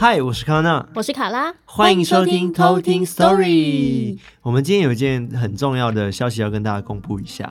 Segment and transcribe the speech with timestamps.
[0.00, 4.16] 嗨，我是康娜，我是卡拉，欢迎收听偷听 Story。
[4.42, 7.50] 我们今天有一件很重要的消息要跟大家公布一下，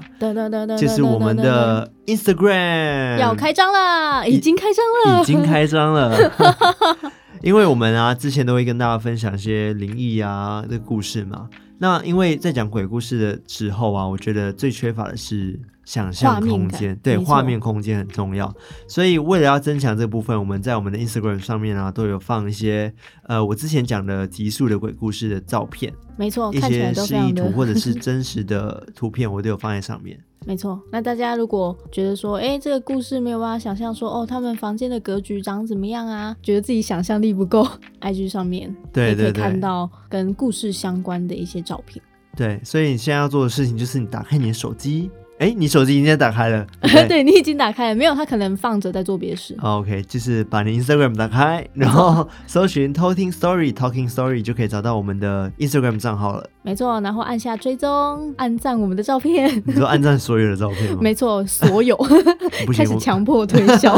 [0.80, 6.32] 就是我们的 Instagram 要开张了，已经开张了，已经开张了。
[7.44, 11.50] 因为我们啊，之前都会跟大家分享一些灵异啊的故事嘛。
[11.80, 18.54] 那因为在讲鬼故事的时候啊，我觉得最缺乏的是想象空间，对，画面空间很重要。
[18.90, 22.94] 所以为了要增强这部分，我们在我们的 Instagram 上面啊，都有放一些
[23.24, 30.20] 呃，我之前讲的极速的鬼故事的照片，没错，一些示意图或者是 真实的图片，我都有放在上面。
[30.46, 36.36] 没错，那大家如果觉得说，哎，这个故事没有办法想象说，哦，他们房间的格局长怎么样啊？
[36.44, 37.66] 觉得自己想象力不够，
[38.02, 42.04] IG 上面对，可以看到跟故事相关的一些照片。
[42.36, 45.10] 对，所以你现在要做的事情就是你打开你的手机。
[45.40, 46.66] 哎，你手机已经在打开了，
[47.08, 49.56] 对，你已经打开了，没有，他可能放着在做别的事。
[49.62, 56.50] OK，就是把你 Instagram 打开，然后搜寻偷听 Story Talking Story 就可以找到我们的 Instagram 账号了。
[56.64, 59.62] 没错，然后按下追踪，按赞我们的照片。
[59.66, 60.98] 你说按赞所有的照片吗？
[61.04, 61.96] 没错，所有。
[62.74, 63.96] 开始强迫推销，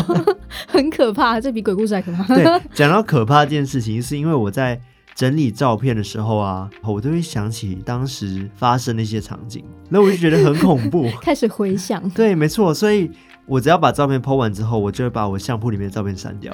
[0.67, 2.35] 很可怕，这比鬼故事还可怕。
[2.35, 4.79] 对，讲到可怕这件事情，是因为我在。
[5.19, 12.09] 整理照片的时候啊，我都会想起当时发生的一些场景，那我就觉得很恐怖， 开始回想。
[12.11, 13.11] 对，没错，所以。
[13.49, 16.53] 我只要把照片 po 完之后，我就会把我相簿里面的照片删掉。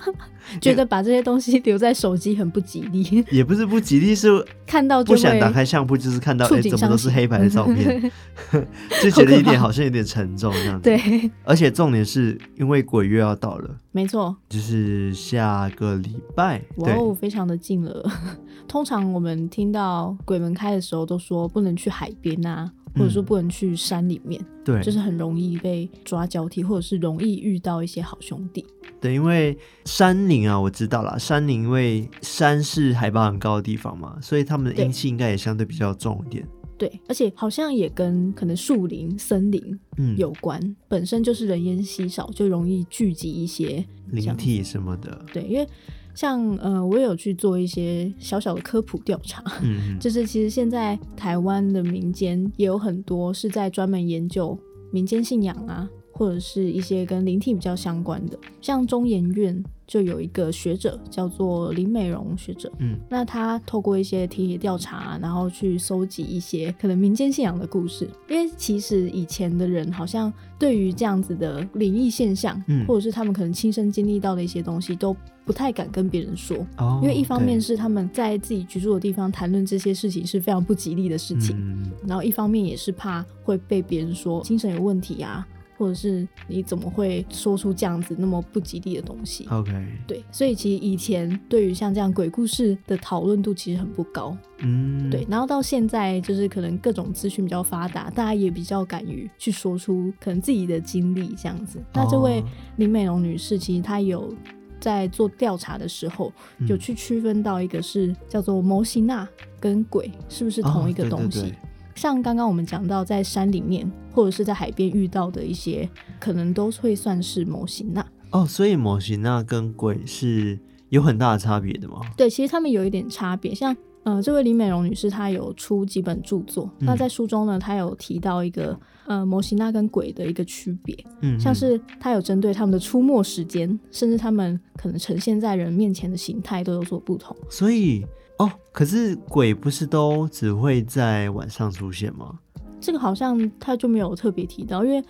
[0.60, 3.24] 觉得把这些东西留在手机很不吉利。
[3.30, 4.28] 也不是不吉利，是
[4.66, 8.12] 看到不想打开相簿，就是看到哎、欸，怎么都是黑白的照片，
[9.02, 10.82] 就觉得一点好像有点沉重这样子。
[10.82, 18.04] 对，而且重点是因为鬼月要到了，没错，就是下个礼拜，哇哦，非常的近了。
[18.68, 22.70] 通常我们听到鬼门开的时候，都说不能去海边啊。
[22.94, 28.64] 或者说不能去山里面，嗯、对，就是很容易被抓交替，或者是容易遇到一些好兄弟。
[29.00, 36.46] 对，因为山林啊，我知道啦，山林因为山是海拔很高的地方嘛，所以他们的阴气应该也相对比较重一点。
[36.78, 39.80] 对，而且好像也跟可能树林、森林
[40.16, 45.24] 有关，嗯、本身就是人烟稀少，就容易聚集一些灵体什么的。
[45.32, 45.66] 对，因为。
[46.14, 54.56] 像呃，我也有去做一些小小的科普调查，嗯， 就是其实现在台湾的民间也有很多是在专门研究
[54.92, 59.62] 民间信仰啊，或者是一些跟灵体比较相关的，像中研院。
[59.86, 68.08] 就有一个学者叫做林美容学者，嗯，那他透过一些田野调查，然后去搜集一些可能民间信仰的故事。
[68.30, 75.14] 因为其实以前的人好像对于这样子的灵异现象，嗯，或者是他们可能亲身经历到的一些东西，都
[75.44, 76.56] 不太敢跟别人说。
[76.78, 85.46] 哦，因为一方面是他们在自己居住的地方谈论这些事情是非常不吉利的事情，嗯，然后一方面也是怕会被别人说精神有问题啊。
[85.76, 89.72] 或者是你怎么会说出这样子那么不吉利的东西？OK，
[90.06, 95.26] 对，所以其实以前对于像这样鬼故事的讨论度其实很不高，嗯，对。
[95.28, 101.78] 然后到现在就是可能各种资讯比较发达，大家也比较敢于去说出可能自己的经历这样子。
[101.78, 102.42] 哦、那这位
[102.76, 104.34] 林美容女士其实她有
[104.80, 106.32] 在做调查的时候，
[106.68, 109.26] 有去区分到一个是叫做摩西娜
[109.58, 111.40] 跟鬼是不是同一个东西？
[111.40, 111.58] 哦对对对
[111.94, 115.88] 像刚刚我们讲到，在山里面或者是在海边遇到的一些，
[116.18, 118.44] 可能都会算是魔神仔哦。
[118.44, 122.00] 所以魔神仔跟鬼是有很大的差别的吗？
[122.16, 123.54] 对，其实他们有一点差别。
[123.54, 126.70] 像呃，这位李美容女士，她有出几本著作。
[126.80, 130.94] 嗯、那在书中呢，她有提到一个呃摩西纳跟鬼的一个区别。
[131.22, 137.34] 嗯，像是她有针对他们的出没时间，甚至他们可能呈现在人面前的形态都有所不同。
[137.48, 138.04] 所以。
[138.38, 142.38] 哦，可是鬼不是都只会在晚上出现吗？
[142.80, 145.02] 这个好像他就没有特别提到，因为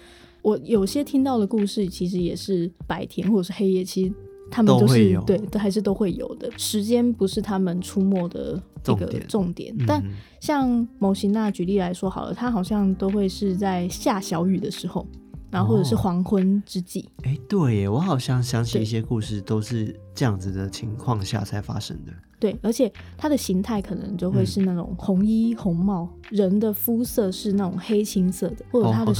[0.42, 4.12] 我有些听到的故事其实也是白天或者是黑夜，其实
[4.50, 6.50] 他们都是对，都还是都会有的。
[6.58, 10.02] 时间不是他们出没的这个重点，但
[10.40, 15.06] 像某型娜举例来说好了，他好像都会是在下小雨的时候。
[15.50, 22.12] 然后或者是黄昏之际，哎、哦，对耶，我好像想起一些故事都是这样子的情况下才发生的。
[22.44, 29.14] 对，而且它的形态可能就会是那种红衣红帽，嗯、人的肤色是那种黑青色的，或者它的。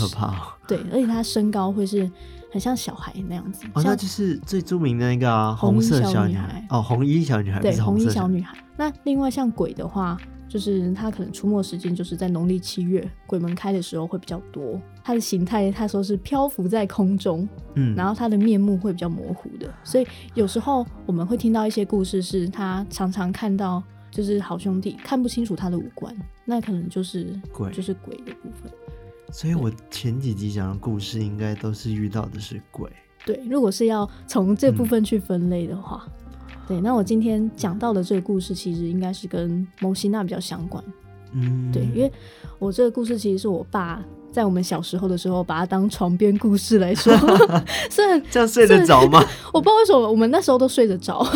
[0.69, 2.11] 对，而且它身高会是
[2.53, 3.65] 很像小孩那样子。
[3.73, 7.61] 哦，那就是最著名的那个、啊、红色小女孩哦，红衣小女孩。
[7.61, 8.59] 对，红衣小女孩。
[8.77, 10.19] 那另外像鬼的话。
[10.55, 14.81] 就是它可能出没时间就是在农历七月，鬼门开的时候会比较多。
[15.03, 19.69] 它的形态，他说是漂浮在空中，嗯，然后它的面目会比较模糊的。
[19.83, 28.71] 所以有时候我们会听到一些故事，是他常常看到就是好兄弟看不清楚他的五官，那可能就是鬼，就是鬼的部分。
[29.33, 32.89] 所以我前几集讲的故事应该都是遇到的是鬼。
[33.27, 36.07] 对，如果是要从这部分去分类的话。
[36.07, 36.24] 嗯
[36.67, 40.83] 对，那我今天讲到的这个故事，其实应该是跟蒙西娜比较相关。
[41.33, 42.11] 嗯，对，因为
[42.59, 47.13] 我这个故事其实是我爸在我们小时候的时候，把它当床边故事来说。
[47.91, 49.23] 虽然这样睡得着吗？
[49.53, 51.27] 我不知道为什么我们那时候都睡得着。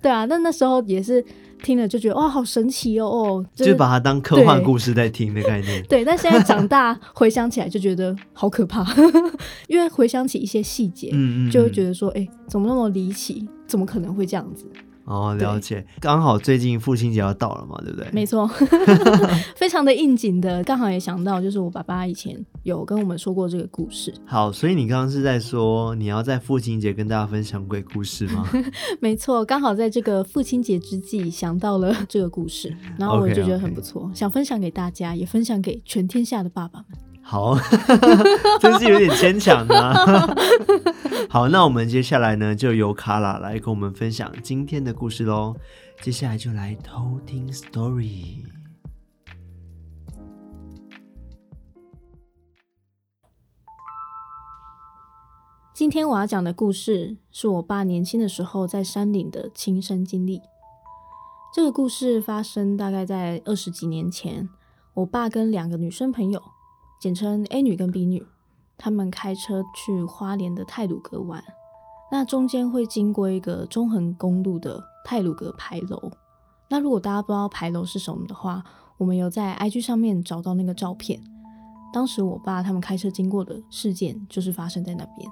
[0.00, 1.24] 对啊，那那时候也是
[1.62, 5.82] 听了就觉得哇，好神奇哦哦，就是、就把它当科幻故事在听的概念。
[5.88, 8.86] 对，但现在长大回想起来就觉得好可怕，
[9.66, 13.48] 因为回想起一些细节，嗯嗯，就会觉得说，哎、欸，怎么那么离奇？
[13.68, 14.66] 怎么可能会这样子？
[15.04, 15.86] 哦，了解。
[16.00, 18.06] 刚好最近父亲节要到了嘛，对不对？
[18.12, 18.46] 没错，
[19.56, 20.62] 非常的应景的。
[20.64, 24.12] 刚好也想到，就是我爸爸以前有跟我们说过这个故事。
[24.26, 28.46] 好，所以你刚刚是在说你要在父亲节跟大家分享鬼故事吗？
[29.00, 34.18] 没错，刚好在这个父亲节之际想到了这个故事，然后我就觉得很不错，okay, okay.
[34.18, 37.07] 想分享给大家，也分享给全天下的爸爸们。
[37.30, 37.54] 好，
[38.58, 39.94] 真是有点牵强呢。
[41.28, 45.54] 好，那我们接下来呢，就由卡拉来跟我们分享今天的故事喽。
[46.00, 48.46] 接下来就来偷听 story。
[55.74, 60.40] 今天我要讲的故事是我爸年轻的时候在山顶的亲身经历。
[61.54, 64.48] 这个故事发生大概在二十几年前，
[64.94, 66.42] 我爸跟两个女生朋友。
[67.00, 68.26] 简称 A 女跟 B 女，
[68.76, 71.42] 他们开车去花莲的泰鲁阁玩，
[72.10, 76.10] 那中间会经过一个中横公路的泰鲁阁牌楼。
[76.68, 78.64] 那如果大家不知道牌楼是什么的话，
[78.96, 81.20] 我们有在 IG 上面找到那个照片。
[81.92, 85.30] 当时我爸他们开车经过的事件就是发生在那边。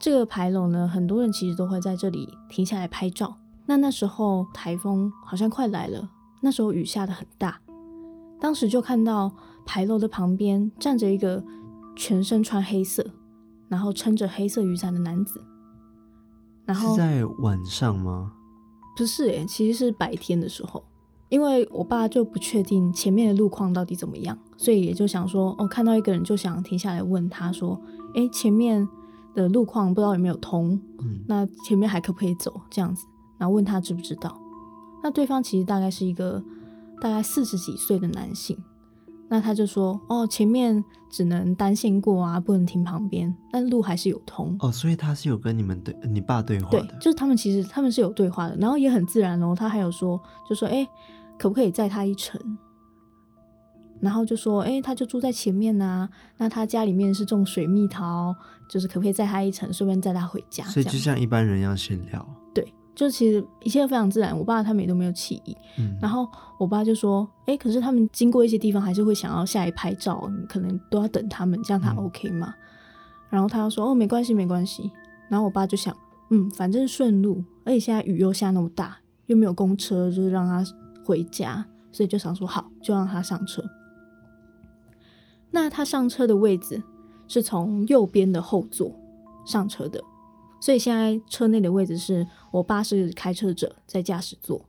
[0.00, 3.36] 这个牌楼呢，很多人其实都会在这里停下来拍照。
[3.66, 7.60] 那那时候台风好像快来了，那时候雨下得很大，
[8.42, 9.32] 当时就看到。
[9.64, 11.40] 牌楼的旁边站着一个
[11.94, 13.06] 全身穿黑色，
[13.68, 15.40] 然后撑着黑色雨伞的男子。
[16.64, 18.32] 然后是在晚上吗？
[18.96, 20.82] 不是诶，其实是白天的时候。
[21.28, 27.80] 因为我爸就不确定前面的路况到底怎么样，所以也就想说，哦，看到一个人就想停下来问他说
[28.14, 28.88] ：“诶，前面
[29.32, 30.76] 的路况不知道有没有通？
[30.98, 32.60] 嗯，那前面还可不可以走？
[32.68, 33.06] 这样子，
[33.38, 34.36] 然后问他知不知道。
[35.04, 36.42] 那对方其实大概是一个
[37.02, 38.56] 大概四十几岁的男性。”
[39.28, 46.82] 那他就说：“哦，前面只能单线过啊，不能停旁边，但路还是有通。”哦，所以他是有跟你们对你爸对话的。
[46.82, 49.54] 对，就是他们其实他们是有对话的，然后也很自然哦。
[49.54, 50.86] 他还有说，就说：“哎，
[51.38, 52.38] 可不可以载他一程？”
[54.00, 56.06] 然后就说：“哎，他就住在前面呐，
[56.36, 58.34] 那他家里面是种水蜜桃，
[58.68, 62.28] 就是可不可以载他一程，顺便载他回家？”所以就像一般人一样闲聊。
[62.94, 63.08] 对。
[63.08, 65.56] 就其实一切非常自然，我爸他们也都没有起疑。
[65.78, 66.28] 嗯，然后
[66.58, 72.60] 我爸就说：“哎、欸，可是他们经过一些地方，还是会想要下来拍照，你可能都要等他们，这样他 OK 吗？”嗯、
[73.30, 74.90] 然后他又说：“哦，没关系，没关系。”
[75.30, 75.96] 然后我爸就想
[76.30, 80.62] ：“嗯，反正顺路，而且现在雨又下那么大，又没有公车，就是让他
[81.02, 83.64] 回家，所以就想说好，就让他上车。
[85.50, 86.82] 那他上车的位置
[87.26, 88.94] 是从右边的后座
[89.46, 89.98] 上车的。”
[90.62, 94.64] 所以现在车内的位置是我爸是开车者在驾驶座，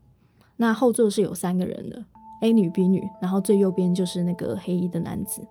[0.58, 2.04] 那后座是有三个人的
[2.42, 5.48] ，A 女、B 女，然后最右边就是那个黑衣的男子。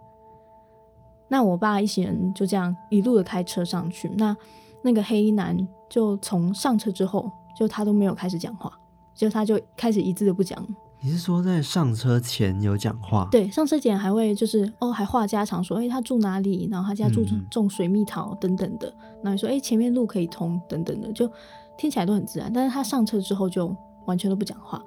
[1.29, 4.37] 那我爸一行人就这样一路的开车上去，那
[4.83, 5.57] 那个黑衣男
[5.89, 8.77] 就从上车之后，就他都没有开始讲话，
[9.15, 10.67] 就他就开始一字都不讲。
[11.05, 13.27] 你是说在上车前有讲话？
[13.29, 16.69] 对，上车前还会就是哦，还话家常说，哎、欸，他住哪里？
[16.71, 18.87] 然后他家住种水蜜桃等等的。
[19.17, 21.29] 然后你说，哎、欸，前面路可以通等等的，就
[21.77, 22.53] 听起来都很自然。
[22.53, 24.81] 但是他上车之后就完全都不讲话，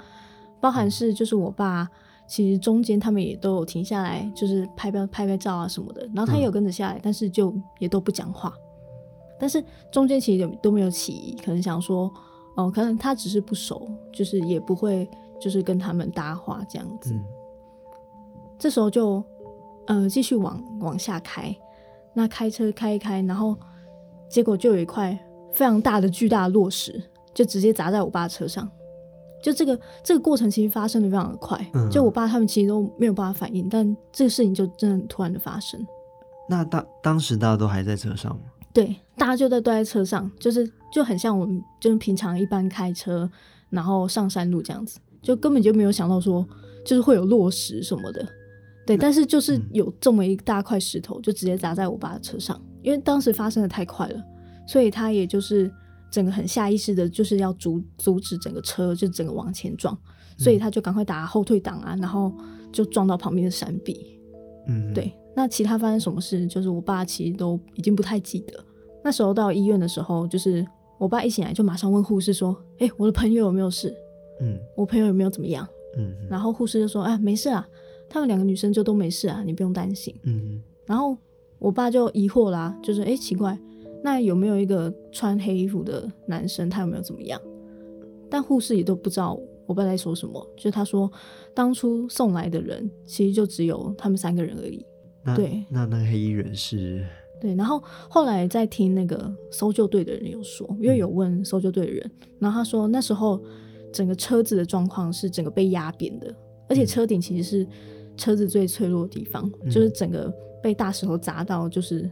[0.61, 1.85] 包含是就是我爸，
[2.25, 6.09] 其实中间他们也都有停下来，就是拍拍拍拍照啊什么的。
[6.13, 8.53] 然后他也有跟着下来，嗯、但是就也都不讲话。
[9.37, 12.09] 但是中间其实都没有起疑，可能想说，
[12.55, 15.05] 哦，可能他只是不熟，就是也不会。
[15.39, 17.23] 就是跟他们搭话这样子，嗯、
[18.57, 19.23] 这时候就
[19.87, 21.55] 呃继续往往下开，
[22.13, 23.55] 那开车开一开，然后
[24.29, 25.17] 结果就有一块
[25.53, 27.01] 非常大的巨大的落石，
[27.33, 28.69] 就直接砸在我爸车上。
[29.43, 35.85] 就这个这个过程其实发生的非常的快，嗯、就我爸他们其实都没有办法反应，但这个事情就真的突然的发生。
[36.49, 38.41] 那当当时大家都还在车上吗？
[38.73, 43.29] 对，大家就在都在车上，就是就很像我们就是平常一般开车，
[43.69, 44.99] 然后上山路这样子。
[45.25, 46.47] 就根本就没有想到说，
[46.85, 48.23] 就是会有落石什么的，
[48.85, 54.23] 对，但是就是有这么一大块石头，就直接砸在我爸的车上，因为当时发生的太快了，
[54.67, 55.69] 所以他也就是
[56.11, 59.97] 整个很下意识的，就是要阻阻止整个车就整个往前撞，
[60.37, 62.31] 所以他就赶快打后退档啊，然后
[62.71, 64.19] 就撞到旁边的山壁，
[64.67, 68.63] 嗯，对，那其他发生什么事，就是我爸其实都已经不太记得。
[69.03, 70.65] 那时候到医院的时候，就是
[70.99, 73.93] 我爸一醒来就马上问护士说：“哎、欸，我的朋友有没有事？
[74.39, 75.67] 嗯，我朋友有没有怎么样？
[75.97, 77.67] 嗯，然后护士就说：啊，没事啊，
[78.09, 80.13] 他们两个女生就都没事啊，你不用担心。
[80.23, 81.17] 嗯，然后
[81.59, 83.57] 我爸就疑惑啦、啊，就是哎、欸，奇怪，
[84.03, 87.39] 那有没有一个穿黑衣服的男生，他有没有怎么样？
[88.29, 91.09] 但护士也都不知道我爸在说什么，就是他说
[91.53, 94.85] 当初送来的人其实就只有他们三个人而已。
[95.23, 97.05] 那对，那那个黑衣人是。”
[97.41, 103.39] 对，然后后来在听那个搜救队的人有说，因为有问搜救队的人，然后他说那时候
[103.95, 106.35] 整个车子的状况是整个被压扁的，
[106.67, 107.67] 而且车顶其实是
[108.17, 110.29] 车子最脆弱的地方，嗯、就是整个
[110.61, 112.11] 被大石头砸到，就是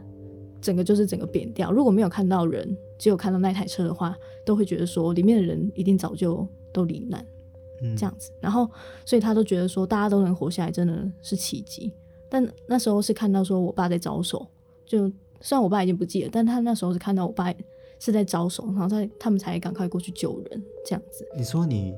[0.62, 1.70] 整个就是整个扁掉。
[1.70, 7.22] 如果没有看到人，只有看到那台车的话，都会觉得说里面的人一定早就都罹难，
[7.82, 8.30] 嗯、这样子。
[8.40, 8.66] 然后
[9.04, 11.92] 所以他都觉得说大家都能活下来真的是奇迹。
[12.30, 14.46] 但那时候是看到说我爸在招手，
[14.86, 15.12] 就。
[15.40, 17.52] 虽然我爸已经不记得，但他那时候是看到我爸
[18.04, 21.26] 是在招手，然后在他们才赶快过去救人，这样子。
[21.36, 21.94] 你说你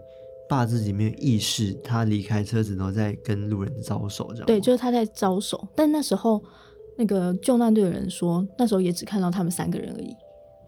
[0.49, 4.47] 爸自己没有意识，他离开车子，然后在跟路人招手，这样？
[4.47, 5.67] 对，就是他在招手。
[5.75, 6.41] 但那时候
[6.97, 10.15] 那个救难队的人说，那时候也只看到他们三个人而已，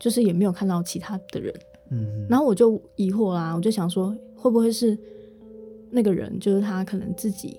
[0.00, 1.54] 就是也没有看到其他的人。
[1.90, 2.26] 嗯。
[2.28, 4.98] 然后我就疑惑啦，我就想说，会不会是
[5.90, 7.56] 那个人，就是他可能自己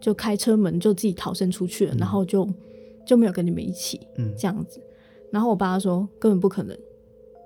[0.00, 2.48] 就开车门就自己逃生出去了，嗯、然后就。
[3.06, 4.80] 就没有跟你们一起，嗯，这样子。
[5.30, 6.74] 然后我爸说根本不可能，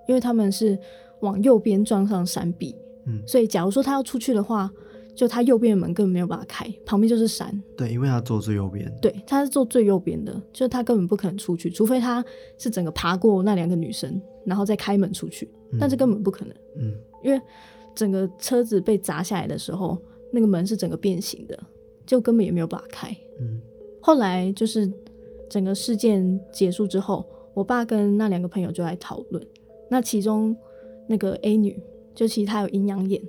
[0.08, 0.76] 因为他们是
[1.20, 2.74] 往右边撞上山壁，
[3.06, 4.68] 嗯，所以假如说他要出去的话，
[5.14, 7.62] 就他右边的门根本没有办法开，旁边就是山。
[7.76, 8.92] 对，因为他坐最右边。
[9.00, 12.24] 对，他是坐最右边的，就是他根本不可能出去，除非他
[12.56, 17.40] 是整个爬过那两个女生，然后再开门出去，嗯，但是根本不可能，嗯，因为
[17.94, 19.96] 整个车子被砸下来的时候，
[20.32, 21.58] 那个门是整个变形的，
[22.04, 23.60] 就根本也没有办法开，嗯。
[24.00, 24.90] 后来就是。
[25.50, 27.24] 整个事件结束之后，
[27.54, 29.42] 我爸跟那两个朋友就来讨论。
[29.88, 30.56] 那其中
[31.06, 31.80] 那个 A 女，
[32.14, 33.22] 就其实她有阴阳眼。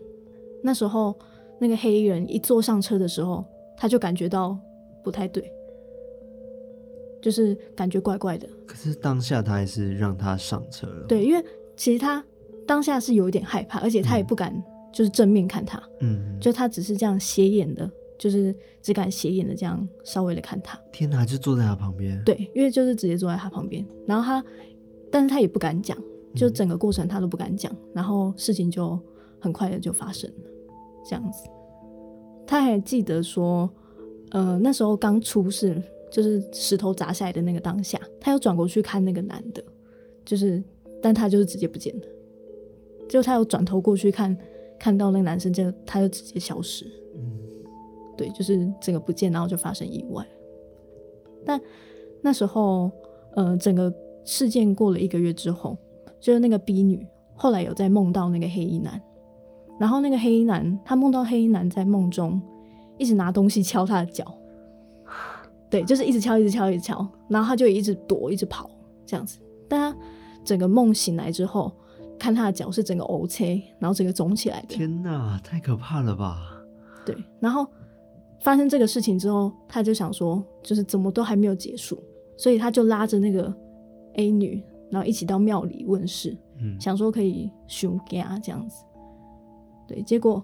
[0.62, 1.18] 那时候
[1.60, 3.46] 那个黑衣人一坐上车的时候，
[3.78, 4.58] 他就感觉到
[5.04, 5.52] 不太对，
[7.22, 8.48] 就是感觉怪怪的。
[8.66, 11.06] 可是当下他还是让他上车了。
[11.08, 11.44] 对，因为
[11.76, 12.24] 其实他
[12.68, 14.54] 当下是有一点害怕，而且他也不敢
[14.92, 15.82] 就是正面看他。
[16.02, 17.90] 嗯，就他只是这样斜眼的。
[18.20, 22.22] 就是只敢斜眼的这样稍微的看他，天哪，就坐在他旁边。
[22.26, 24.44] 对，因为就是直接坐在他旁边，然后他，
[25.10, 25.98] 但是他也不敢讲，
[26.36, 29.00] 就整个过程他都不敢讲，嗯、然后事情就
[29.40, 30.50] 很快的就发生了，
[31.06, 31.50] 这样子。
[32.46, 33.70] 他还记得说，
[34.32, 35.82] 呃，那时候刚出事，
[36.12, 39.64] 就是石头砸下来的那个当下，他又转过去看那个男的，
[40.26, 40.64] 就是，
[41.02, 42.06] 但他就是直接不见了，
[43.08, 44.36] 就他又转头过去看，
[44.80, 46.86] 看到那个男生，就他就直接消失。
[48.18, 50.28] 对，就是整个不见，然后就发生意外。
[51.46, 51.62] 但
[52.22, 52.92] 那时候，
[53.34, 53.94] 呃，整个
[54.26, 55.78] 事件过了一个月之后，
[56.20, 59.02] 就是那个 B 女后来有在梦到那个黑衣男，
[59.80, 62.42] 然后那个黑衣男他梦到黑衣男在梦中
[62.98, 64.26] 一直拿东西敲他的脚，
[65.70, 68.70] 对，就是一直敲，一直敲，一直敲，然后他就一直躲，一直跑
[69.06, 69.40] 这样子。
[69.68, 69.98] 但他
[70.44, 71.72] 整个梦醒来之后，
[72.18, 74.68] 看他的脚是整个 O C，然后整个肿起来的。
[74.68, 76.38] 天哪，太可怕了吧？
[77.06, 77.68] 对，然后。
[78.42, 82.02] 发生这个事情之后，他就想说，就是怎么都还没有结束，
[82.38, 83.54] 所以他就拉着那个
[84.14, 88.84] A 女，然后一起到庙里问事，嗯，想说可以寻家这样子。
[89.88, 90.44] 对，结果，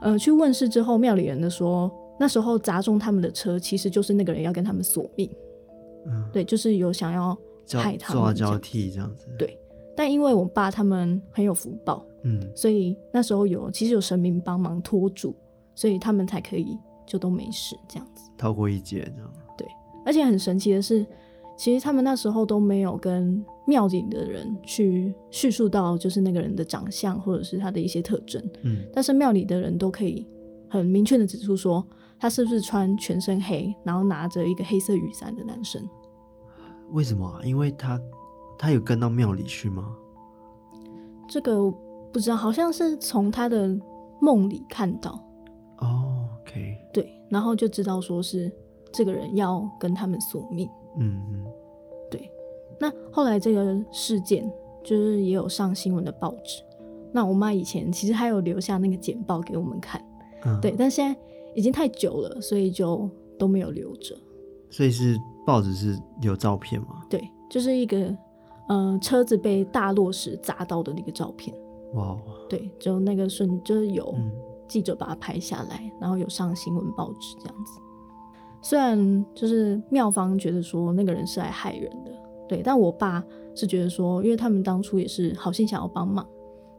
[0.00, 5.30] 呃，去问事之后，庙里人的说，那时候砸中他们的车，其实就是那个人要跟他们索命，
[6.06, 7.36] 嗯，对，就是有想要
[7.72, 9.26] 害他们抓交替这样子。
[9.38, 9.58] 对，
[9.96, 15.34] 但因为我爸他们很有福报，嗯，所以那时候有其实有神明帮忙拖住。
[15.74, 19.32] 所以他们才可以就都没事这样子，逃过一劫这样。
[19.56, 19.66] 对，
[20.04, 21.04] 而且很神奇的是，
[21.62, 28.42] 其实他们那时候都没有跟庙里的人去叙述到，就是那个人的长相或者是他的一些特征。
[28.62, 30.26] 嗯，但是庙里的人都可以
[30.68, 31.86] 很明确的指出说，
[32.18, 35.80] 他是不是穿全身黑，然后拿着一个黑色雨伞的男生。
[36.90, 37.40] 为什么啊？
[37.44, 37.96] 因为他
[38.58, 39.94] 他有跟到庙里去吗？
[41.28, 41.70] 这个
[42.12, 43.72] 不知道，好像是从他的
[44.20, 45.12] 梦里看到。
[45.78, 48.50] 哦、oh，OK，对，然后就知道说是
[48.92, 51.46] 这个人要跟他们索命，嗯嗯，
[52.10, 52.30] 对。
[52.78, 54.50] 那后来这个事件
[54.82, 56.62] 就是也有上新闻的报纸。
[57.12, 60.04] 那我妈以前其实还有留下那个简报给我们看，
[60.44, 61.20] 嗯、对，但现在
[61.54, 63.08] 已经太久了，所以就
[63.38, 64.16] 都没有留着。
[64.70, 67.02] 所以是报纸是有照片吗？
[67.10, 68.16] 对，就是一个
[68.68, 71.54] 呃车子被大落石砸到的那个照片。
[71.94, 72.18] 哇，
[72.48, 74.14] 对，就那个瞬就是有。
[74.16, 74.30] 嗯
[74.68, 77.78] 记者把它拍下来，然后有上新闻报纸这样子。
[78.62, 82.12] 虽然就是妙方觉得说那个人是来害人的，
[82.48, 83.22] 对，但我爸
[83.54, 86.24] 是觉得说，因为他们当初也是好心想要帮忙，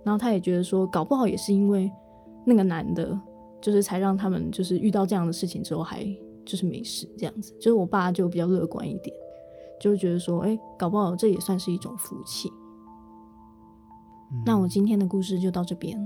[0.04, 1.92] 然后他也觉得说，搞不好也是因为
[2.46, 3.20] 那个男的，
[3.62, 6.06] 就是才让他们就是遇到这样的事情之后还
[6.46, 7.54] 就是没事这样子。
[7.56, 9.16] 就是我爸就比较乐观一点，
[9.80, 12.50] 就觉得说，哎，搞不好这也算是一种福气。
[14.32, 14.42] 嗯。
[14.46, 16.00] 那我今天的故事就到这边。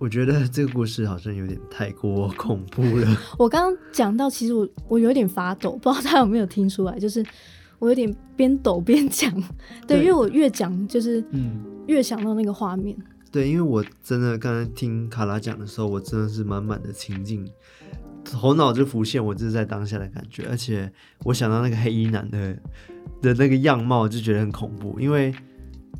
[0.00, 3.06] 我觉得这个故事好像有点太过恐怖了。
[3.38, 7.22] 我刚刚讲到，其实我我有点发抖，不知道大家有没有听出来，就是
[7.78, 9.30] 我有点边抖边讲。
[9.86, 12.96] 对，对，因为我越讲就是嗯，越想到那个画面。
[13.30, 17.46] 对，因为我真的刚才听卡拉讲的时候，我真的是满满的情境，
[18.24, 20.90] 头脑就浮现我就是在当下的感觉，而且
[21.24, 22.56] 我想到那个黑衣男的
[23.20, 25.30] 的那个样貌，就觉得很恐怖，因为。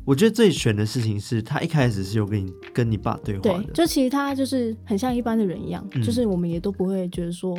[0.03, 7.55] 我觉得最悬的事情是他一开始是有跟你跟你爸对话的，对，就其实他就是很像一般的人一样，嗯，就是我们也都不会觉得说，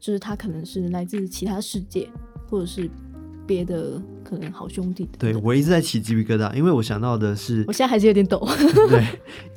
[0.00, 2.08] 就是他可能是来自其他世界，
[2.48, 2.90] 或者是
[3.46, 5.08] 别的可能好兄弟。
[5.18, 8.46] 对，我一直在起鸡皮疙瘩，因为我想到的是，我现在还是有点抖。
[8.88, 9.04] 对。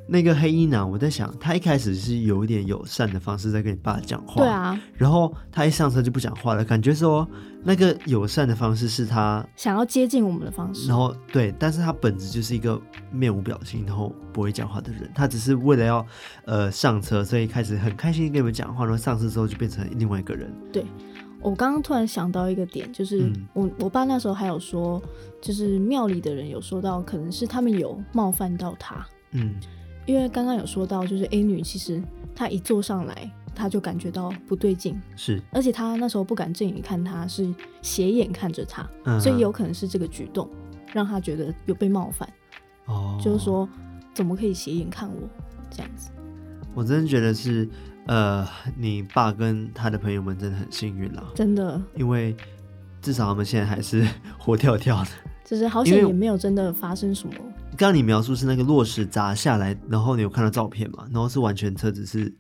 [0.09, 7.27] 那个黑衣男，我在想，他一开始是有一点友善的方式在跟你爸讲话，对啊，然后他一上车就不讲话了，感觉说
[7.61, 16.07] 那个友善的方式是他想要接近我们的方式，然后对，但是他本质就是一个面无表情，然后不会讲话的人，他只是为了要
[16.45, 20.49] 呃上车，所以一开始很开心跟你们讲话，然后上车之后就变成另外一个人。
[20.71, 20.85] 对，
[21.41, 25.01] 我刚刚突然想到一个点，就是我、嗯、我爸那时候还有说，
[25.41, 29.55] 就是庙里的人有说到，可能是他们有冒犯到他，嗯。
[30.05, 32.01] 因为刚刚有说到，就是 A 女其实
[32.33, 40.49] 她一坐上来，她就感觉到不对劲，是，而且她那时候不敢正眼看他，是斜眼看着他，嗯，所以有可能是这个举动
[40.93, 42.27] 让他觉得有被冒犯，
[42.85, 43.67] 哦，就是说
[44.13, 45.27] 怎么可以斜眼看我？
[45.69, 46.09] 这样子？
[46.73, 47.67] 我真的觉得是，
[48.07, 48.47] 呃，
[48.77, 52.35] 你爸跟他的朋友们真的很幸运了，真的，因为
[53.01, 55.09] 至少他们现在还是活跳跳的，
[55.45, 57.33] 就是好险也没有真的发生什么。
[57.77, 61.05] 刚刚你描述是那个落石砸下来，然后你有看到照片嘛？
[61.11, 62.33] 然后是完全车子是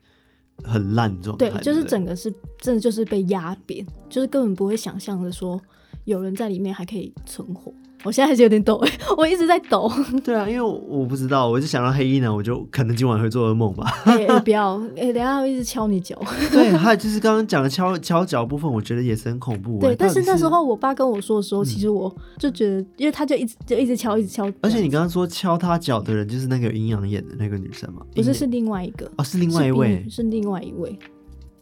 [0.63, 5.61] 很烂状态，对，就是整个是真的就是被压扁，就是根本不会想象的说
[6.05, 7.71] 有人在里面还可以存活。
[8.07, 9.91] 我现在还是有点抖哎， 我一直在抖。
[10.23, 13.85] 对啊，因为我，不知道，我就想到黑衣男，我就可能今晚会做噩梦吧。
[14.05, 16.17] 哎、欸欸，不要，哎、欸，等下会一直敲你脚。
[16.49, 19.77] 对，还有就是刚刚讲的敲敲脚部分，我觉得也是很恐怖。
[19.79, 24.49] 对，但是那时候我爸跟我说的时候，其实我就觉得，因为他就一直就一直敲，一直敲。
[24.61, 28.03] 而且你刚刚说敲他脚的人，就是那个有阴阳眼的那个女生吗？
[28.15, 29.05] 不是，是另外一个。
[29.17, 30.97] 哦，是另外一位，是，是另外一位。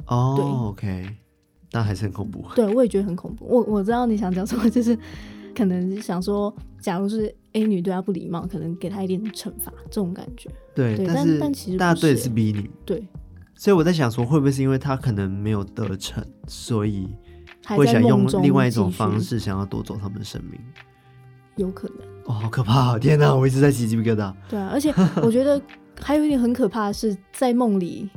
[0.06, 1.10] 哦，对，OK，
[1.72, 2.46] 但还是很恐怖。
[2.54, 3.46] 对，我也觉得很恐怖。
[3.50, 4.96] 我我知道你想讲什么，就是。
[5.56, 10.50] 可能想说，假如是 A 女对他不礼貌，可能给他一点惩罚，这种感觉。
[10.76, 12.70] 对，对但是但其实大家对是 B 女。
[12.86, 13.08] 对，
[13.56, 17.08] 所以我在想说，会不会是因为他可能没有得逞，所以
[17.68, 20.60] 会想用另外一种方式想要夺走他们的生命？
[21.56, 21.98] 有可能。
[22.26, 23.00] 哦， 好可怕！
[23.00, 24.34] 天哪，我一直在起鸡皮疙瘩。
[24.50, 25.62] 对啊，而且我觉得
[26.02, 28.10] 还有一点很可怕的是，在梦里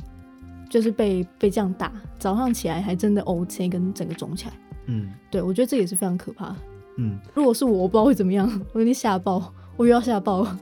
[0.69, 4.53] 就是被被这样打，早上起来还真的 O C 跟整个肿起来。
[4.87, 6.55] 嗯，对，我觉得这也是非常可怕。
[7.01, 10.59] 嗯，如果是我，我不知道会怎么样， 我有点吓爆，我又要吓爆了。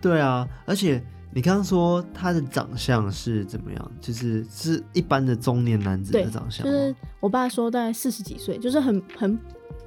[0.00, 1.00] 对啊，而且
[1.32, 3.92] 你刚刚说他的长相是怎么样？
[4.00, 6.66] 就是是一般的中年男子的长相。
[6.66, 9.38] 就是我爸说大概四十几岁，就是很很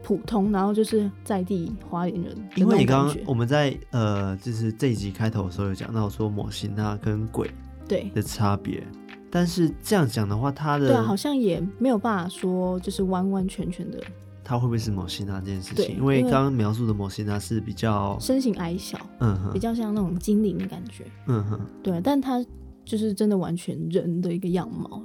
[0.03, 2.36] 普通，然后就是在地花莲人。
[2.56, 7.51] 因为你刚刚我们在呃，就是这一集开头的时候有讲到说某型啊跟鬼
[7.88, 8.82] 对的差别，
[9.30, 14.01] 但是这样讲的话，他的对啊，好像也没有办法说就是完完全全的。
[14.47, 15.97] 他会不会是摩西娜这件事情？
[15.97, 21.99] 因为刚刚描述的摩西娜是比较身形矮小，嗯哼，比较像那种精灵的感觉，嗯哼，对。
[21.99, 22.41] 但他
[22.86, 25.03] 就是真的完全人的一个样貌，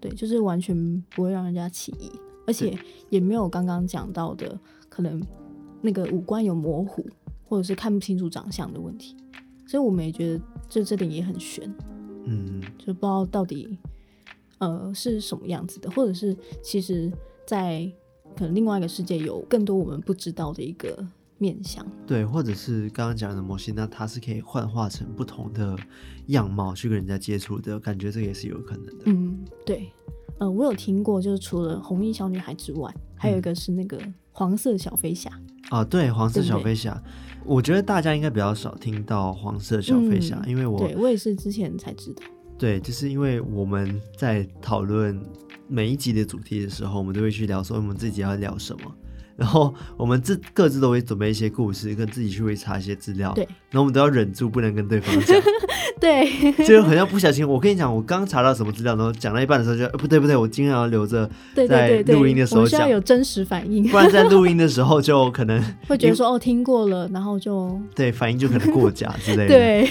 [0.00, 0.74] 对，就是完全
[1.10, 2.10] 不会让人家起疑，
[2.44, 2.76] 而且
[3.08, 5.22] 也没有刚刚讲到的可能
[5.80, 7.06] 那个五官有模糊
[7.44, 9.14] 或者是看不清楚长相的问题，
[9.64, 11.72] 所以我们也觉得这这点也很悬，
[12.24, 13.78] 嗯，就不知道到底
[14.58, 17.12] 呃是什么样子的，或者是其实
[17.46, 17.88] 在。
[18.36, 21.04] 可能另外一个世界有更多我们不知道的一个
[21.38, 25.76] 面向，对，或者是刚刚讲的模型，那它是可以幻化成不同的
[26.26, 29.04] 样貌去跟人家接触的，感觉这个也是有可能的。
[29.06, 29.90] 嗯，对，
[30.38, 33.98] 呃，我有听过，就是除了红衣小女孩之外，还有一个是那个
[34.32, 35.30] 黄色小飞侠。
[35.70, 37.02] 哦、嗯，对，黄色小飞侠，
[37.44, 42.22] 我觉得大家应该比较少听到黄色小飞侠，嗯，因为我对我也是之前才知道。
[42.58, 45.20] 对，就是因为我们在讨论
[45.68, 48.94] 每一集的主题的时候，我们都会去聊说我们自己要聊什么。
[49.36, 53.32] 然后我们自各自都会准备一些故事，跟自己去会查一些资料。
[53.34, 55.36] 对，然后我们都要忍住不能跟对方讲。
[55.98, 56.28] 对，
[56.66, 57.46] 就好像不小心。
[57.48, 61.28] 我跟你讲，我刚查到什么资料，然后讲到一半的时候就，就不对不对，我尽量要留着
[61.68, 62.80] 在录音的时候讲。
[62.80, 69.48] 需要有真实反应，不然在录音的时候就可能 会觉得说哦听过了，然后就对反应就可能过假之类的。
[69.48, 69.88] 对，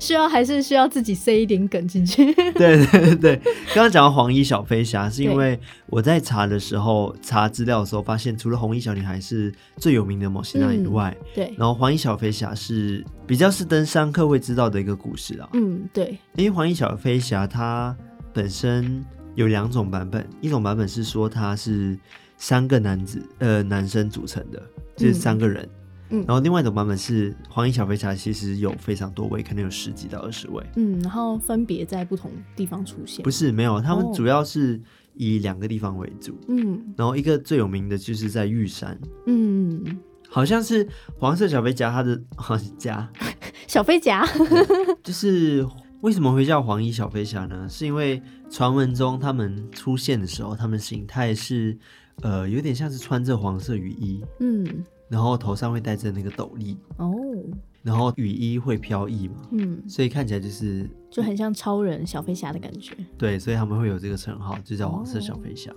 [0.00, 2.34] 需要还是需要自己塞一点梗进去。
[2.54, 3.36] 对对对，
[3.72, 5.58] 刚刚讲到黄衣小飞侠，是因为
[5.90, 15.48] 我在查的时候查资料的时候发现，除了红衣小女孩是最有名的某些那以外，嗯，对，然后黄衣小飞侠是比较是登山客会知道的一个故事啊。
[15.52, 17.94] 嗯，对，因为黄衣小飞侠它
[18.32, 21.98] 本身有两种版本，一种版本是说它是
[22.36, 24.62] 三个男子呃男生组成的，
[24.96, 25.64] 就是三个人。
[25.64, 25.76] 嗯
[26.12, 30.60] 嗯，然后另外一种版本是黄衣小飞侠，其实有非常多位，可能有十几到二十位。
[30.74, 33.22] 嗯，然后分别在不同地方出现。
[33.22, 34.80] 不是，没有，他们主要是
[35.14, 36.38] 以两个地方为主。
[36.48, 38.98] 嗯，然后一个最有名的就是在玉山。
[39.26, 39.84] 嗯，
[40.28, 43.08] 好像是黄色小飞侠，他的 黄家
[43.66, 44.26] 小飞侠，
[45.02, 45.66] 就是
[46.00, 47.66] 为什么会叫黄衣小飞侠呢？
[47.68, 51.76] 是因为传闻中他们出现的时候，他们形态是
[52.22, 54.24] 呃有点像是穿着黄色雨衣。
[54.40, 54.84] 嗯。
[55.08, 57.12] 然后头上会戴着那个斗笠哦，
[57.82, 62.94] 然后雨衣会飘逸嘛，嗯，所以看起来就是就很像超人小飞侠的感觉。
[63.16, 65.70] 对，所以他们会有这个称号，就叫黄色小飞侠。
[65.70, 65.76] 哦，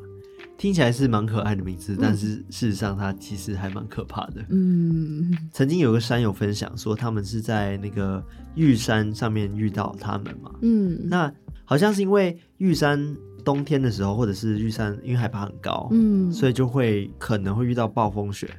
[0.57, 4.45] 听起来是蛮可爱的名字，但是事实上它其实还蛮可怕的。
[4.49, 8.23] 嗯，曾经有个山友分享说，他们是在那个
[8.55, 18.49] 玉山上面遇到他们嘛，嗯，那好像是因为玉山冬天的时候，或者是玉山因为海拔很高，嗯，所以就会可能会遇到暴风雪。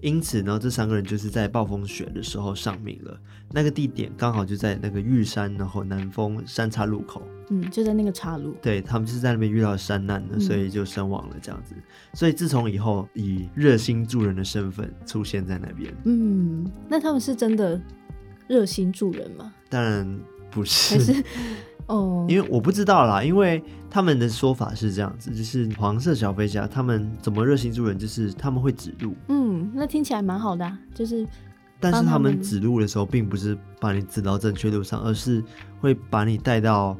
[0.00, 3.18] 因此呢，这三个人就是在暴风雪的时候丧命了。
[3.50, 7.22] 那个地点刚好就在那个玉山，然后南峰三岔路口。
[7.48, 8.54] 嗯，就在那个岔路。
[8.60, 11.74] 对，他们就是在那边遇到山难的，所以就身亡了这样子。
[11.76, 11.82] 嗯、
[12.12, 15.94] 所以自从以后，以热心助人的身份出现在那边。
[16.04, 17.80] 嗯，那他们是真的
[18.48, 19.54] 热心助人吗？
[19.70, 20.18] 当然
[20.50, 21.00] 不是。
[21.00, 21.24] 是
[21.86, 29.14] 哦，因为我不知道啦，因为他们的说法是这样子，就是黄色小飞侠他们怎么热心助人，就是他们会指路。
[29.28, 31.26] 嗯，那听起来蛮好的啊，就是。
[31.78, 35.44] 但是他们指路的时候，并不是把你指到正确路上，而是
[35.78, 36.96] 会把你带到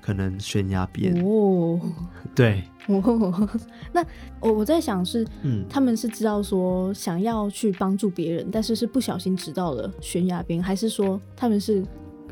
[0.00, 1.12] 可能悬崖边。
[1.24, 1.80] 哦，
[2.32, 2.62] 对。
[2.86, 3.48] 哦，
[3.92, 4.04] 那
[4.38, 11.84] 我我在想是，嗯，他们是知道说想要去帮助别人，但是是不小心指到了悬崖边，还是说他们是？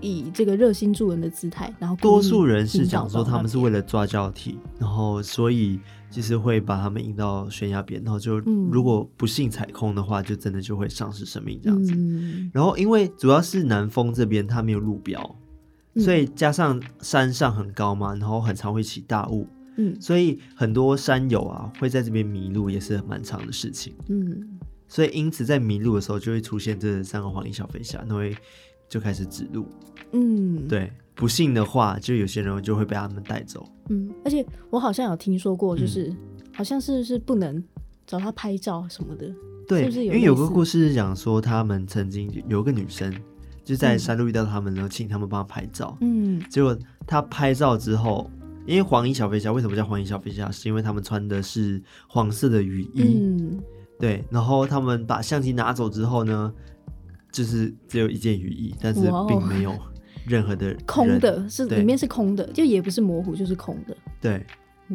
[0.04, 8.38] 以这个热心助人的姿态，然后多数人是讲说他们是为了抓交替，然后所以就是会把他们引到悬崖边，然后就
[8.70, 11.94] 如果不幸踩空的话，就真的就会丧失生命这样子。
[11.96, 15.36] 嗯、然后因为主要是南峰这边它没有路标，
[15.96, 23.94] 所以加上山上很高嘛，然后很常会起大雾，嗯，所以很多山友啊会在这边迷路，也是蛮长的事情。
[24.08, 28.36] 嗯，所以因此在迷路的时候就会出现这三个黄衣小飞侠，那会。
[28.86, 29.66] 就开始指路，
[30.16, 36.16] 嗯，对，不信的话，就有些人就会被他们带走，嗯，而且我好像有听说过，就是、嗯、
[36.54, 37.62] 好像是是不能
[38.06, 39.28] 找他拍照什么的，
[39.66, 40.04] 对，是不是？
[40.04, 43.12] 因为有个故事是讲说，他们曾经有个女生
[43.64, 48.30] 就在山路遇到他们，然后请他们帮他拍照，嗯，结果他拍照之后，
[48.66, 50.48] 因为黄衣小飞侠为什么叫黄衣小飞侠？
[50.50, 53.60] 是因为他们穿的是黄色的雨衣，嗯，
[53.98, 56.52] 对，然后他们把相机拿走之后呢？
[57.32, 59.76] 就是只有一件雨衣，但是并没有
[60.26, 63.96] 任何的空的，是里面是空的，就也不是模糊，就是空的。
[64.20, 64.44] 对，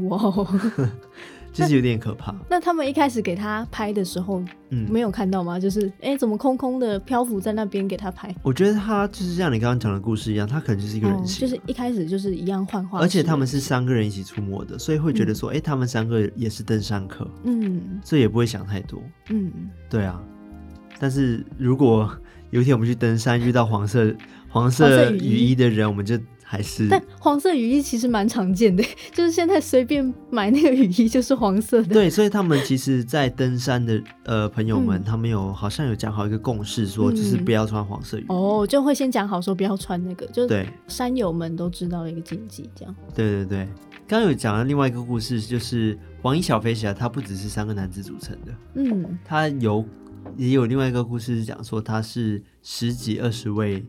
[0.07, 0.17] 哇，
[1.51, 2.35] 就是有点可怕。
[2.47, 5.59] 那他们一开始给他拍的时候，嗯，没有看到吗？
[5.59, 8.33] 就是哎、欸，怎么空空的漂浮在那边给他拍？
[8.43, 12.99] 我觉得他就是像你刚刚讲的故事一样，他可能就是一个人形，哦、就是一开始就是一样幻化。
[12.99, 19.51] 而且他们是三个人一起出没的，所以会觉得说，哎、嗯欸，他们三个也是登山客，嗯，所以也不会想太多，嗯，
[19.89, 20.21] 对啊。
[20.99, 22.09] 但是如果
[22.51, 24.13] 有一天我们去登山遇到黄色
[24.49, 26.87] 黄色雨衣的人，我们就还是。
[26.89, 28.83] 但黄色雨衣其实蛮常见的，
[29.13, 31.93] 就是现在随便买那个雨衣就是黄色的。
[31.93, 38.25] 对，所以他们其实，在登山的呃朋友们，嗯、他们有好像有讲好一个共识，说就是不要穿黄色雨衣。
[38.29, 42.95] 哦，就会先讲好说不要穿那个，就对山友们都知道的一个禁忌，这样。
[43.13, 43.65] 对对对，
[44.07, 49.85] 刚刚有讲了另外一个故事，就是黄衣小飞侠，他不只是三个男子组成的，嗯，他有。
[50.37, 53.83] 也有另外一个故事是讲说他是十几二十位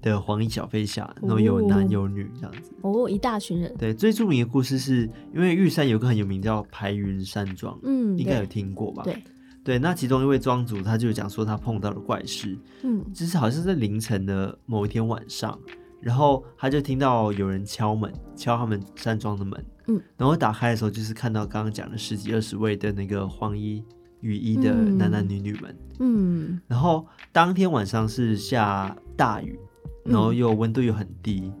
[0.00, 3.74] 的黄衣小飞侠，然后有男有女这样子哦，一大群人。
[3.78, 9.02] 对，最著名的故事是因为玉山有个很有名叫排云山庄，嗯，应该有听过吧？
[9.04, 9.22] 对
[9.64, 15.56] 对，那其中一位庄主他就讲说他碰到了怪事，嗯，就是好像在凌晨的某一天晚上，
[16.00, 19.64] 然后他就听到有人敲门，敲他们山庄的门。
[19.86, 23.84] 嗯，然后打开的时候，就是看到刚刚讲的十几二十位的那个黄衣
[24.20, 25.76] 雨衣的男男女女们。
[26.00, 29.58] 嗯，然后当天晚上是下大雨，
[30.04, 31.52] 然后又温度又很低，嗯、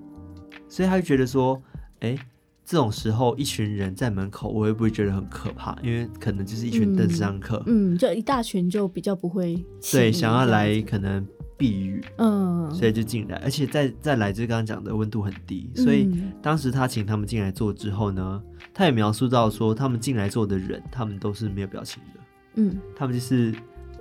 [0.68, 1.62] 所以他就觉得说，
[2.00, 2.18] 哎。
[2.64, 5.76] 这种时候，一群人在门口，我会不会觉得很可怕？
[5.82, 11.26] 因为可能就是一群登山客，嗯，就一大群，就比较不会对想要来可能
[11.58, 16.08] 避雨，嗯，所以就进来，而且再再来，就刚刚讲的温度很低，所以
[16.40, 18.40] 当时他请他们进来坐之后呢，
[18.72, 22.20] 他也描述到说，他们进来坐的人，他们都是没有表情的，
[22.54, 23.52] 嗯，他们就是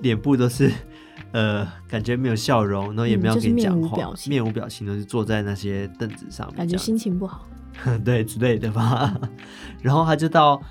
[0.01, 0.71] 脸部都是
[1.31, 7.47] 呃，感觉没有笑容，然后也没有跟你讲话，嗯就是、面无表情的，就坐在那些凳子上面，感觉心情不好。
[8.03, 9.17] 对之类的吧，
[9.81, 10.61] 然后他就到，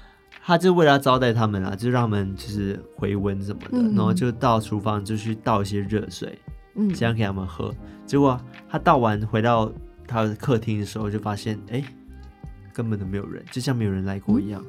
[0.44, 6.38] 他就为了招待他们啊，就让他们就是回温什么的，嗯、然后就到厨房就去倒一些热水，
[6.74, 7.74] 嗯，这样给他们喝。
[8.05, 9.72] 结果他倒完回到
[10.07, 11.83] 他的客厅的时候，就发现哎，
[12.72, 14.62] 根本都没有人，就像没有人来过一样。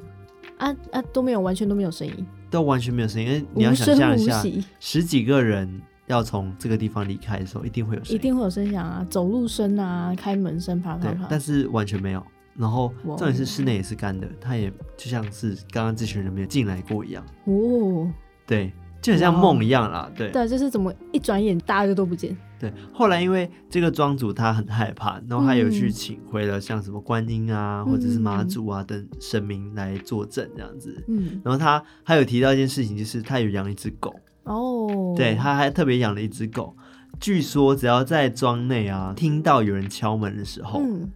[0.58, 3.26] 嗯、啊啊，都没有，完全都没有声音，都完全没有声音。
[3.26, 4.40] 因为你要想象一下，
[4.78, 11.26] 十几个人要从这个地方离开的时候，一定会有声音，一定会有声响啊，走路声啊，开门声，啪啪啪。
[11.28, 12.24] 但是完全没有。
[12.54, 17.24] 然后重点是室内也是干的，它也就像是刚刚这群人没有进来过一样。
[17.46, 18.12] 哦，
[18.46, 18.70] 对，
[19.02, 20.10] 就很像梦一样啦。
[20.16, 22.34] 对，对，就是怎么一转眼大家就都不见。
[22.58, 31.04] 对，后来因为这个庄主他很害怕，然后他有去请回了像什么观音啊，或者是妈祖啊等神明来作证这样子。
[31.08, 34.14] 嗯，然后他还有提到一件事情，就是他有养一只狗。
[34.44, 36.76] 哦，对，他还特别养了一只狗。
[37.20, 41.10] 据说只要在庄内啊听到有人敲门的时候，嗯。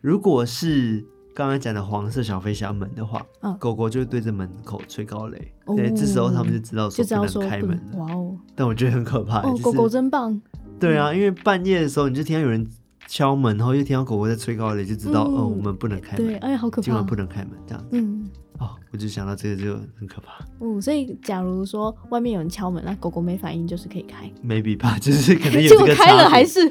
[0.00, 7.98] 如果是刚刚讲的黄色小飞侠门的话，嗯、狗狗就会对着门口吹高雷，哦、对，这时候他们就知道说不能开门了。
[7.98, 8.36] 哇哦！
[8.54, 9.40] 但我觉得很可怕。
[9.40, 10.40] 哦，就是、狗狗真棒。
[10.78, 12.68] 对啊，因为半夜的时候你就听到有人
[13.06, 16.26] 敲门，然后又听到狗狗在吹高雷，就知道、嗯、哦，我们不能开门。
[16.26, 17.88] 对，哎呀，好可怕，今晚不能开门这样子。
[17.92, 18.28] 嗯。
[18.58, 20.44] 哦，我就想到这个就很可怕。
[20.60, 24.30] 嗯，所以假如说外面有人敲门，那狗狗没反应，就是可以开。
[24.44, 25.86] Maybe 吧，就是可能有这个。
[25.86, 26.60] 结果开了还是。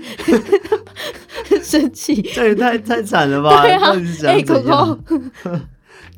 [1.71, 3.61] 生气， 这也太太惨了吧！
[3.61, 3.93] 对啊，
[4.27, 4.99] 哎，狗狗，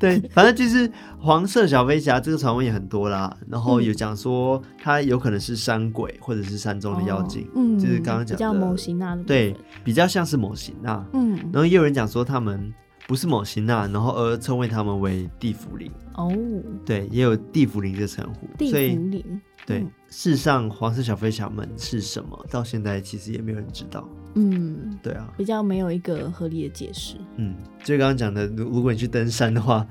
[0.00, 0.90] 对，反正就是
[1.20, 3.34] 黄色小飞侠这个传闻也很多啦。
[3.48, 11.38] 然后有讲说它有可能是山鬼或者是山中的妖精，嗯，就是刚刚讲的叫某型娜的，对，比较像是某型娜，嗯。
[11.52, 12.72] 然后也有人讲说他们
[13.06, 16.32] 不是某型娜，然后而称谓他们为地府灵哦，
[16.84, 19.86] 对，也有地府灵的称呼，地府灵，对。
[20.08, 22.46] 事实上，黄色小飞侠们是什么？
[22.48, 24.08] 到现在其实也没有人知道。
[24.34, 27.16] 嗯，对啊，比较没有一个合理的解释。
[27.36, 29.86] 嗯，就刚刚讲的，如如果你去登山的话，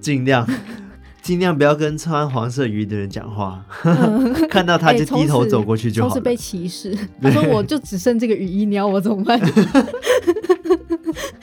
[0.00, 0.46] 尽量
[1.22, 6.14] 尽量不要跟穿黄色雨衣的人讲话，嗯、 看到他就低头走过去就好了。
[6.14, 6.96] 都是被歧视。
[7.20, 9.38] 他说：“我就只剩这个雨衣，你要我怎么办？”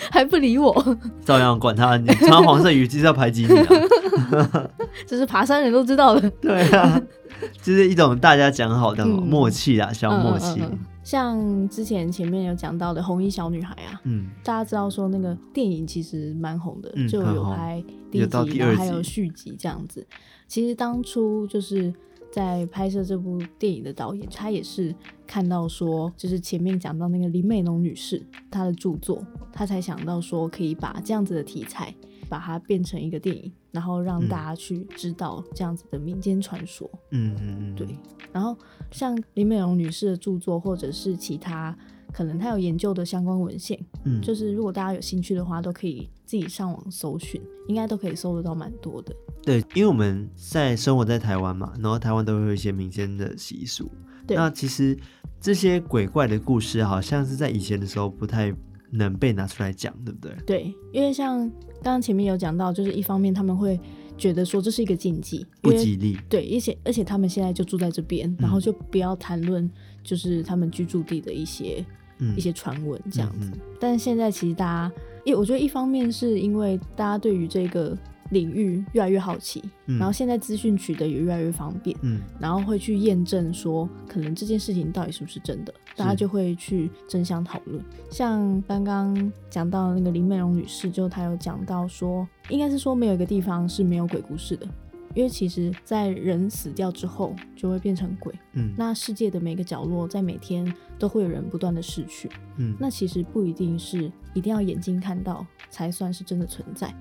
[0.10, 1.95] 还不理我，照样管他。
[1.97, 3.55] 你穿黄色雨衣就是要排挤你
[4.36, 4.67] 啊！
[5.05, 6.27] 这是爬山人都知道的。
[6.41, 6.99] 对啊。
[7.62, 10.62] 就是一种大家讲好的默契啊，小默契。
[11.04, 20.06] 像之前前面有讲到的红衣小女孩啊，嗯，大家知道说那个电影其实蛮红的，就有拍第一集，然后还有续集这样子。
[20.47, 21.93] 其实当初就是
[22.32, 24.93] 在拍摄这部电影的导演，他也是
[25.26, 28.21] 看到说，就是前面讲到那个林美浓女士
[28.52, 31.93] 她的著作，他才想到说可以把这样子的题材。
[32.30, 36.89] 把它变成一个电影，然后让大家去知道这样子的民间传说。
[37.12, 37.88] 嗯嗯嗯，对。
[38.32, 38.58] 然后
[38.91, 41.75] 像林美容女士的著作，或者是其他
[42.12, 49.15] 可能她有研究的相关文献，嗯，就是如果大家有兴趣的话，都可以自己上网搜寻，应该都可以搜得到蛮多的。
[49.43, 53.89] 对，因为我们在生活在台湾嘛，然后台湾都会有一些民间的习俗。
[54.25, 54.36] 对。
[54.36, 54.97] 那其实
[55.39, 58.53] 这些鬼怪的故事，好像是在以前的时候不太
[58.91, 60.36] 能被拿出来讲，对不对？
[60.45, 61.50] 对，因为像。
[61.84, 63.80] 刚刚前面有讲到，就是一方面他们会
[64.17, 66.17] 觉得说这是一个禁忌，不吉利。
[66.28, 69.69] 对，而且而且他们现在就住在这边，然后就不要谈论
[70.04, 71.86] 就是他们居住地的一些、
[72.17, 73.52] 嗯、一些传闻这样子。
[73.52, 74.91] 嗯嗯、但是现在其实大家，
[75.23, 77.95] 因为我觉得一方面是因为大家对于这个。
[78.29, 87.83] 领域越来越好奇，嗯、然后现在资讯取得也越来越方便，嗯，然后会去验证说，可能这件事情到底是不是真的，大家就会去争相讨论。
[88.09, 94.67] 像刚刚讲到那个林美容女士，就她有讲到说，应该是说没有一个地方是没有鬼故事的，
[95.13, 106.93] 因为其实在人死掉之后就会变成鬼，嗯，那世界的每个角落在每天都会有人不断的逝去，嗯，那其实不一定是一定要眼睛看到才算是真的存在。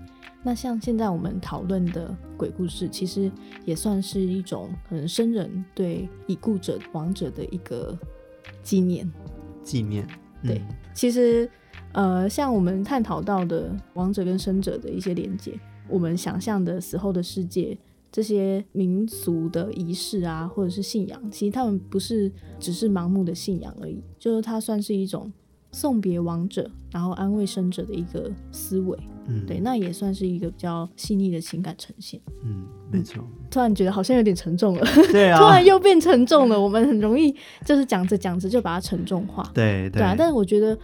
[0.43, 3.31] 那像现在我们讨论的鬼故事，其实
[3.65, 7.99] 也算是一种可能生人对已故者亡者的一个
[8.63, 9.11] 纪念。
[9.63, 10.07] 纪念，
[10.43, 10.63] 对，
[10.95, 11.51] 其实
[11.93, 17.77] 呃，像我们探讨到的亡者跟生者的一些连接，我们想象的死后的世界。
[18.13, 25.31] 这些民俗的仪式啊，或者是信仰，其实他们不是只是盲目的信仰而已，就是它算是一种
[25.77, 28.99] 送别亡者，然后安慰生者的一个思维。
[29.27, 32.19] 嗯，对，那也算是一个比较细腻的情感呈现。
[32.43, 33.23] 嗯，没错。
[33.51, 34.87] 突然觉得好像有点沉重了。
[35.13, 35.37] 对啊。
[35.39, 36.59] 突然又变沉重了。
[36.59, 37.31] 我们很容易
[37.67, 39.43] 就是讲着讲着就把它沉重化。
[39.53, 40.01] 对对。
[40.01, 40.79] 对啊，但是我觉得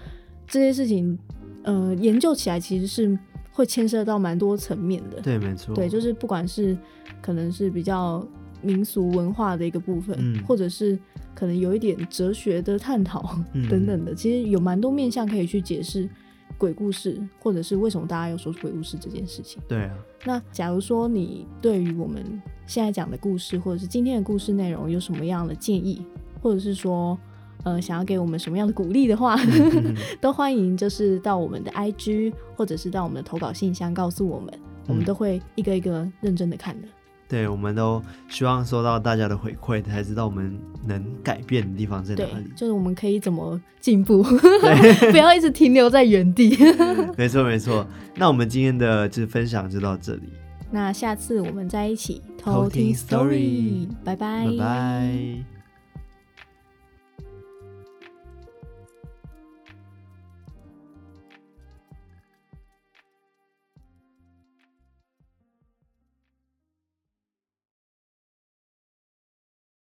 [0.46, 1.18] 这些事情，
[1.62, 3.18] 呃，研究起来其实是。
[3.54, 6.74] 会牵涉到蛮多层面的，对，没错，对，就是不管是
[7.20, 8.26] 可能是比较
[8.62, 10.98] 民俗文化的一个部分，嗯，或者是
[11.34, 13.22] 可能有一点哲学的探讨
[13.68, 16.08] 等等的，嗯，其实有蛮多面向可以去解释
[16.56, 19.60] 鬼故事，或者是为什么大家要说鬼故事这件事情。
[19.68, 26.04] 对啊，那假如说你对于我们现在讲的故事，或者是今天的故事内容有什么样的建议，
[26.40, 27.18] 或者是说，
[27.64, 29.36] 呃，想要给我们什么样的鼓励的话，
[30.20, 36.86] 都欢迎，就是到我们的 IG 或者是到我们的投稿信箱告诉我们，嗯，我们都会一个一个认真的看的。
[37.32, 40.54] 对，我们都希望收到大家的回馈，才知道我们
[40.86, 42.44] 能改变的地方在哪里。
[42.54, 44.22] 就是我们可以怎么进步，
[45.10, 46.54] 不要一直停留在原地。
[47.16, 50.28] 没错没错，那我们今天的就分享就到这里，
[50.70, 55.51] 那下次我们再一起偷听 story，拜拜拜拜。